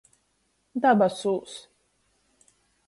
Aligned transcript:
Dabasūs. 0.85 1.55